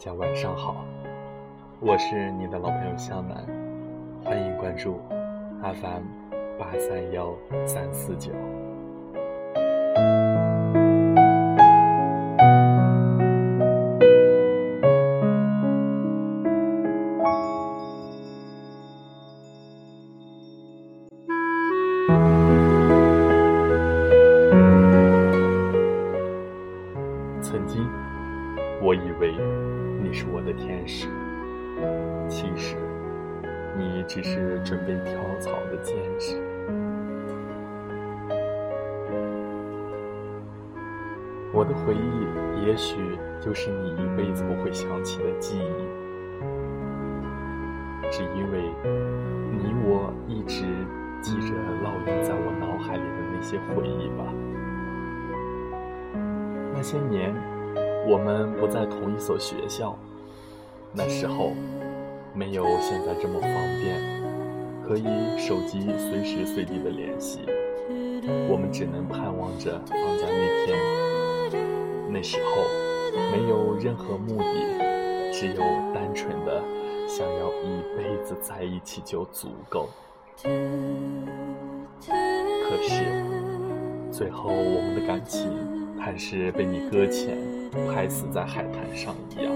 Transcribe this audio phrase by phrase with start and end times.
[0.00, 0.82] 大家晚上好，
[1.78, 3.44] 我是你的老朋友向南，
[4.24, 4.98] 欢迎关注
[5.60, 6.04] FM
[6.58, 7.34] 八三幺
[7.66, 8.32] 三四九。
[34.06, 36.36] 只是准备跳槽的兼职。
[41.52, 42.96] 我的回忆，也许
[43.40, 45.84] 就是你一辈子不会想起的记忆，
[48.10, 48.70] 只因为
[49.50, 50.64] 你我一直
[51.20, 54.32] 记着烙印在我脑海里的那些回忆吧。
[56.72, 57.34] 那些年，
[58.08, 59.98] 我们不在同一所学校，
[60.94, 61.52] 那时候
[62.34, 63.50] 没有现在这么方
[63.80, 63.96] 便，
[64.86, 65.04] 可以
[65.38, 67.40] 手机随时随地的联系。
[68.48, 70.78] 我们只能盼望着放假那天。
[72.08, 72.62] 那时候
[73.32, 75.56] 没有任何目的，只有
[75.94, 76.62] 单纯的
[77.06, 79.88] 想要一辈子在一起就足够。
[80.42, 80.48] 可
[82.82, 83.04] 是
[84.10, 85.48] 最后，我们的感情。
[86.02, 87.36] 还是被你搁浅，
[87.92, 89.52] 拍死在海滩上一样。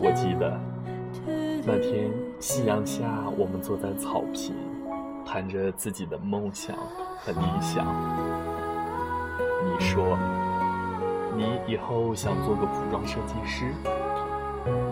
[0.00, 0.58] 我记得
[1.64, 3.04] 那天夕阳下，
[3.38, 4.54] 我们坐在草坪，
[5.24, 6.76] 谈着自己的梦想
[7.20, 7.86] 和理想。
[9.64, 10.18] 你说
[11.36, 13.72] 你以后想做个服装设计师，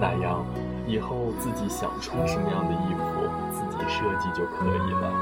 [0.01, 0.45] 那样
[0.87, 5.13] 以后自己想穿什么样的衣服，自己设计就可以了。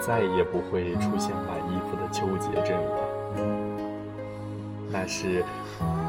[0.00, 2.98] 再也不会出现买衣服的纠结症了。
[4.90, 5.42] 那是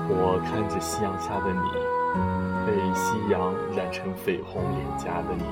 [0.10, 1.60] 我看着夕阳下的你，
[2.66, 5.44] 被夕阳染成绯红脸颊的你，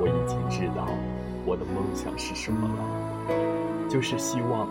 [0.00, 0.86] 我已经知道
[1.44, 4.68] 我的梦想是什么了，就是希望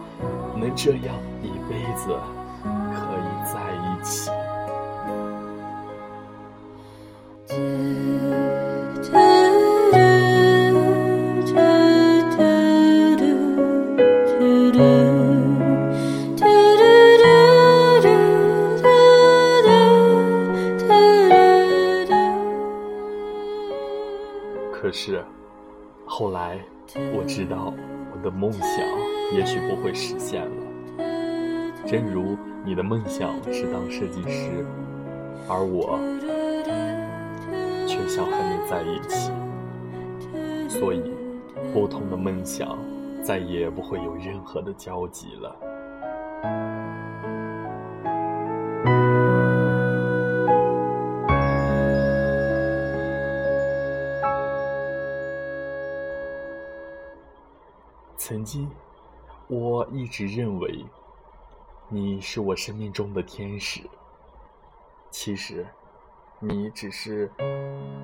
[0.56, 2.12] 能这样一辈子
[25.10, 25.24] 是，
[26.06, 26.60] 后来
[27.16, 27.74] 我知道
[28.12, 28.62] 我的梦想
[29.32, 30.50] 也许不会实现了。
[31.86, 34.66] 正如你的梦想是当设计师，
[35.48, 35.98] 而我
[37.88, 39.32] 却想和你在一起，
[40.68, 41.02] 所以
[41.74, 42.78] 不同的梦想
[43.24, 45.56] 再也不会有任何的交集了。
[58.48, 58.72] 经，
[59.50, 60.86] 我一直认为
[61.90, 63.82] 你是我生命中的天使。
[65.12, 65.68] 其实，
[66.40, 67.30] 你只是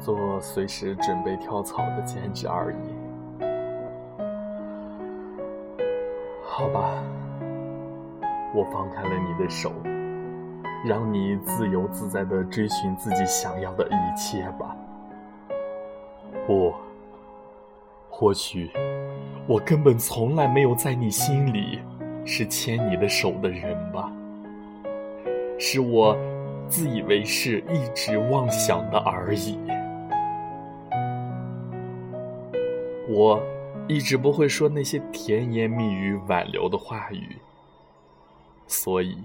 [0.01, 2.77] 做随时准备跳槽的兼职而已。
[6.43, 7.01] 好吧，
[8.53, 9.71] 我放开了你的手，
[10.85, 14.75] 让你自由自在的追寻自己想要的一切吧。
[16.45, 16.73] 不，
[18.23, 18.71] 或许。
[19.45, 21.81] 我根本从来没有在你心里
[22.23, 24.09] 是牵你的手的人吧？
[25.59, 26.17] 是我
[26.69, 29.59] 自以为是、一直妄想的而已。
[33.09, 33.43] 我
[33.89, 37.35] 一直不会说那些甜言蜜语挽留的话语，
[38.67, 39.17] 所以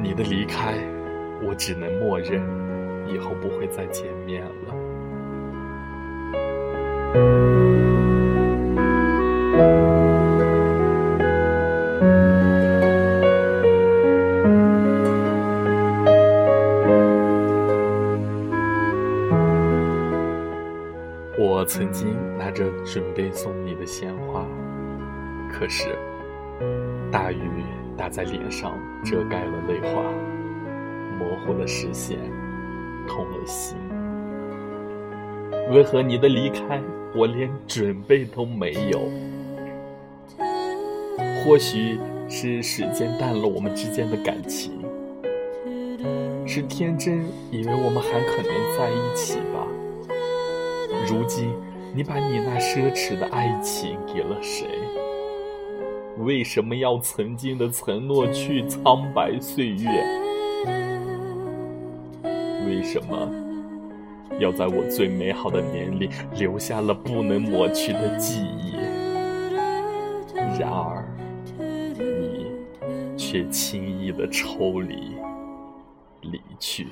[0.00, 0.74] 你的离开，
[1.44, 2.40] 我只能默认
[3.12, 4.81] 以后不会再见面了。
[7.14, 7.18] 我
[21.66, 24.46] 曾经拿着准备送你的鲜花，
[25.52, 25.94] 可是
[27.10, 27.42] 大雨
[27.96, 30.02] 打在脸上，遮盖了泪花，
[31.18, 32.18] 模糊了视线，
[33.06, 33.76] 痛了心。
[35.70, 36.82] 为何你的离开，
[37.14, 39.00] 我连准备都没有？
[41.44, 41.98] 或许
[42.28, 44.72] 是时间淡了我们之间的感情，
[46.46, 49.66] 是天真以为我们还可能在一起吧。
[51.08, 51.52] 如今，
[51.94, 54.66] 你把你那奢侈的爱情给了谁？
[56.18, 59.88] 为什么要曾经的承诺去苍白岁月？
[62.64, 63.28] 为什么
[64.42, 68.72] 要在我最美好的年龄留下了不能抹去的记忆？
[70.58, 71.06] 然而，
[71.96, 72.50] 你
[73.16, 75.12] 却轻易的抽离，
[76.22, 76.88] 离去。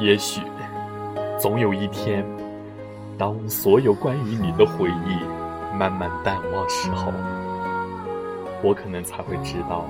[0.00, 0.40] 也许，
[1.38, 2.24] 总有一天，
[3.16, 7.12] 当所有关于你的回忆慢慢淡忘时候，
[8.60, 9.84] 我可能才会知道，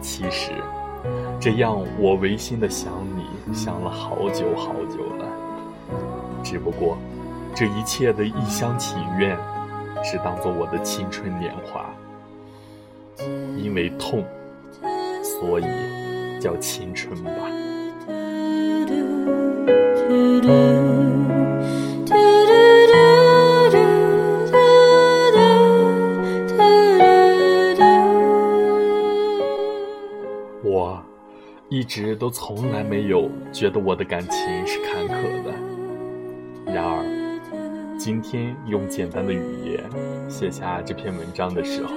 [0.00, 0.52] 其实，
[1.38, 5.26] 这样我违心的想你想了好久好久了。
[6.42, 6.96] 只不过，
[7.54, 9.36] 这一切的一厢情愿，
[10.02, 11.84] 是当做我的青春年华。
[13.58, 14.24] 因为痛，
[15.22, 17.30] 所以叫青春吧。
[31.92, 35.52] 一直都从来没有觉得我的感情是坎坷的。
[36.72, 39.84] 然而，今天用简单的语言
[40.26, 41.92] 写下这篇文章的时候，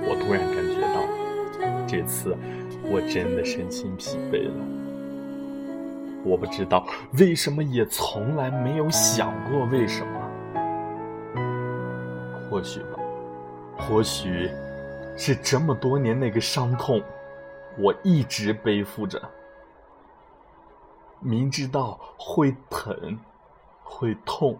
[0.00, 2.36] 我突然感觉到，这次
[2.82, 4.54] 我真的身心疲惫了。
[6.24, 6.84] 我不知道
[7.16, 10.20] 为什么，也从来没有想过为什么。
[12.50, 12.98] 或许吧，
[13.78, 14.50] 或许
[15.16, 17.00] 是这么多年那个伤痛，
[17.78, 19.20] 我一直背负着。
[21.20, 23.18] 明知道会疼，
[23.82, 24.58] 会痛，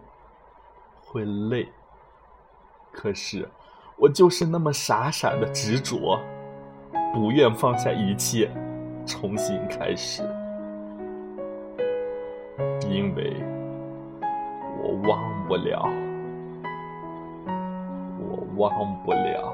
[0.99, 1.67] 会累，
[2.91, 3.47] 可是
[3.97, 6.19] 我就是那么傻傻的执着，
[7.13, 8.49] 不愿放下一切，
[9.05, 10.23] 重新开始。
[12.89, 13.41] 因为
[14.81, 15.87] 我忘不了，
[18.19, 19.53] 我忘不了。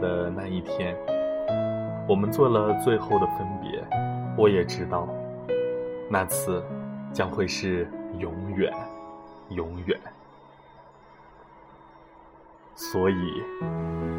[0.00, 0.96] 的那一天，
[2.08, 3.82] 我们做了最后的分别。
[4.36, 5.08] 我也知道，
[6.10, 6.62] 那次
[7.12, 7.88] 将会是
[8.18, 8.72] 永远。
[9.50, 10.00] 永远。
[12.74, 13.42] 所以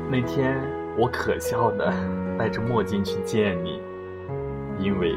[0.09, 0.61] 那天
[0.97, 1.91] 我可笑的
[2.37, 3.81] 戴着墨镜去见你，
[4.79, 5.15] 因为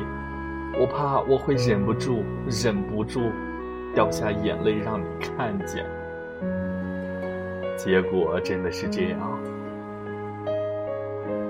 [0.80, 3.20] 我怕我会忍不住、忍不住
[3.94, 5.84] 掉下眼泪让你看见。
[7.76, 9.20] 结果真的是这样。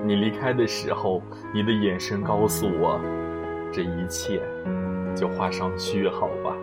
[0.09, 1.21] 你离开的时候，
[1.53, 2.99] 你的眼神告诉我，
[3.71, 4.41] 这一切
[5.15, 6.55] 就画上句号吧。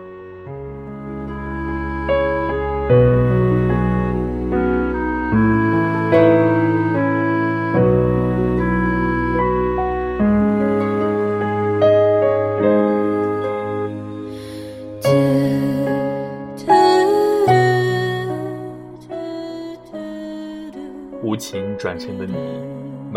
[21.23, 22.33] 无情转身的你，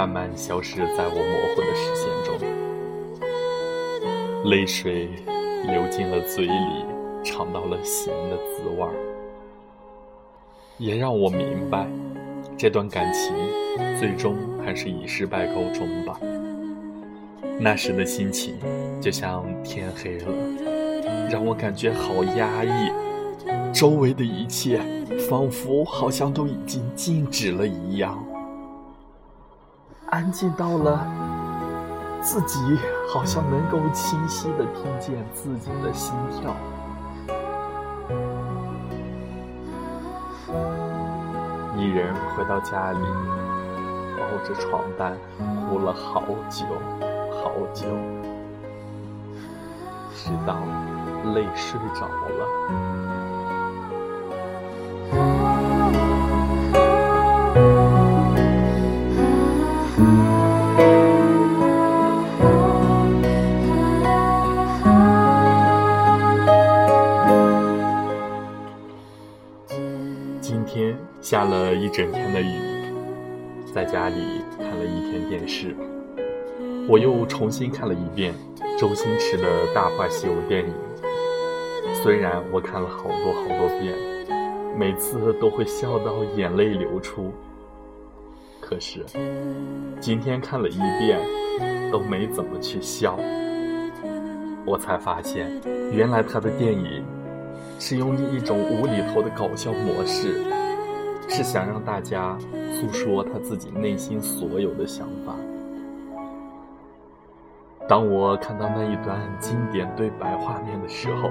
[0.00, 1.20] 慢慢消失在我模
[1.54, 2.38] 糊的视线中，
[4.50, 5.10] 泪水
[5.66, 6.86] 流进了嘴里，
[7.22, 8.94] 尝到了咸的滋味儿。
[10.78, 11.86] 也让我明白，
[12.56, 13.34] 这段感情
[13.98, 16.18] 最终还是以失败告终吧。
[17.58, 18.54] 那时的心情
[19.02, 20.32] 就像天黑了，
[21.30, 22.90] 让我感觉好压抑，
[23.70, 24.80] 周围的一切
[25.28, 28.18] 仿佛好像都已经静止了一样，
[30.10, 31.06] 安静到了
[32.20, 32.78] 自己
[33.12, 36.54] 好像能够清晰的听见自己的心跳。
[41.76, 42.98] 一人回到家里，
[44.18, 45.16] 抱着床单
[45.68, 46.66] 哭了好久
[47.32, 47.86] 好久，
[50.12, 50.56] 直到
[51.32, 53.29] 累睡着了。
[71.20, 72.54] 下了一整天的雨，
[73.74, 75.74] 在家里看了一天电视，
[76.88, 78.34] 我又重新看了一遍
[78.78, 80.72] 周星驰的《大话西游》电影。
[82.02, 83.94] 虽然我看了好多好多遍，
[84.78, 87.32] 每次都会笑到眼泪流出，
[88.60, 89.04] 可是
[90.00, 91.20] 今天看了一遍，
[91.90, 93.18] 都没怎么去笑。
[94.64, 95.60] 我才发现，
[95.92, 97.04] 原来他的电影
[97.78, 100.44] 是用一种无厘头的搞笑模式，
[101.30, 102.36] 是想让大家
[102.74, 105.34] 诉说他自己内心所有的想法。
[107.88, 111.30] 当我看到那一段经典对白画面的时候，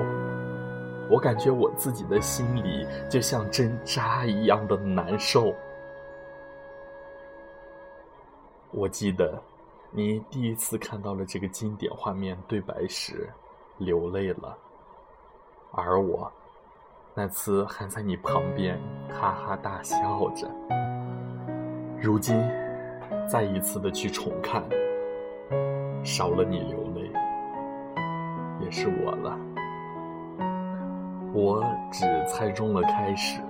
[1.09, 5.53] 我感觉我自己的心里就像针扎一样的难受。
[8.71, 9.41] 我记得，
[9.91, 13.29] 你第一次看到了这个经典画面对白时，
[13.77, 14.57] 流泪了，
[15.71, 16.31] 而我，
[17.21, 20.49] 那次还在你旁边哈哈大笑着。
[21.99, 22.33] 如今，
[23.27, 24.63] 再一次的去重看，
[26.01, 27.11] 少了你流泪，
[28.61, 29.37] 也是我了。
[31.33, 31.61] 我
[31.91, 33.41] 只猜中了开始，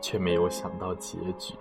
[0.00, 1.56] 却没有想到结局。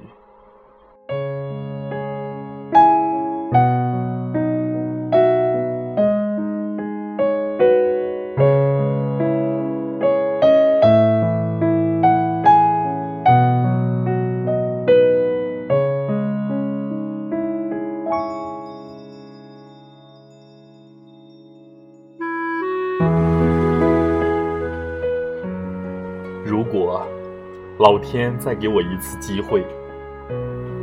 [28.02, 29.66] 天再给我一次机会，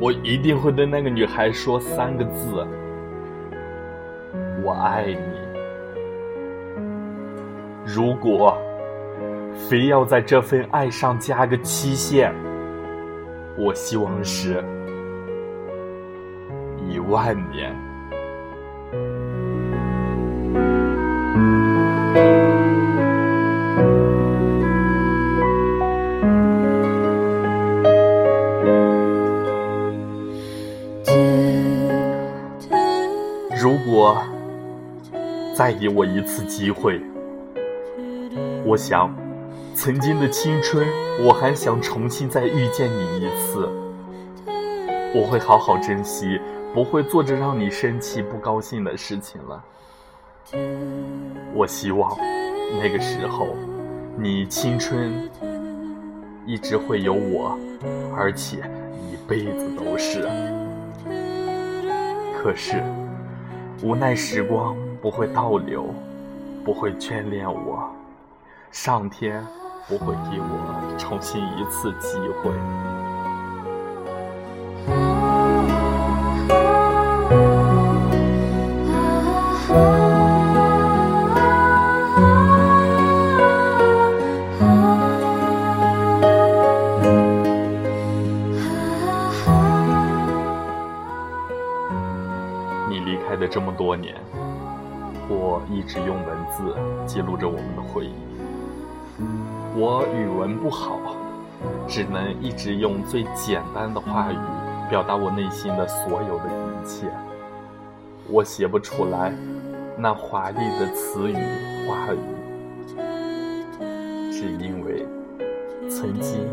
[0.00, 2.66] 我一定会对那个女孩说三个字
[4.64, 5.38] ：“我爱你。”
[7.84, 8.56] 如果
[9.68, 12.32] 非要在这份爱上加个期限，
[13.56, 14.62] 我希望是
[16.88, 17.74] 一万年。
[35.58, 37.00] 再给我一次机会，
[38.64, 39.12] 我想，
[39.74, 40.86] 曾经的青春，
[41.20, 43.68] 我还想重新再遇见你一次。
[45.12, 46.40] 我会好好珍惜，
[46.72, 49.64] 不会做着让你生气、不高兴的事情了。
[51.52, 52.16] 我希望
[52.80, 53.56] 那个时候，
[54.16, 55.28] 你青春
[56.46, 57.58] 一直会有我，
[58.16, 58.58] 而且
[59.10, 60.28] 一辈子都是。
[62.40, 62.80] 可是。
[63.80, 65.86] 无奈时光不会倒流，
[66.64, 67.88] 不会眷恋我，
[68.70, 69.46] 上天
[69.88, 72.50] 不会给我重新一次机会。
[95.88, 96.76] 直用文字
[97.06, 98.12] 记录着我们的回忆。
[99.74, 101.00] 我语文不好，
[101.88, 104.36] 只能一直用最简单的话语
[104.90, 107.10] 表达我内心的所有的一切。
[108.28, 109.32] 我写不出来
[109.96, 111.34] 那华丽的词语
[111.88, 112.18] 话语，
[114.30, 115.06] 只因为
[115.88, 116.46] 曾经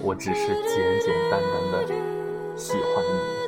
[0.00, 1.94] 我只是简简单单的
[2.56, 3.41] 喜欢你。